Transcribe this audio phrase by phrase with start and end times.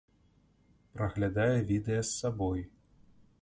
[0.95, 2.65] Праглядае відэа з сабой.